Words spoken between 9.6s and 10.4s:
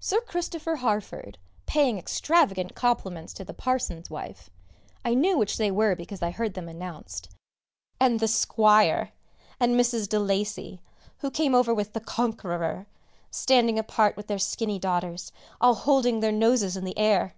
and Mrs. de